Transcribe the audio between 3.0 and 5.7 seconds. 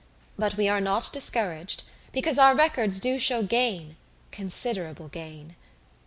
show gain considerable gain.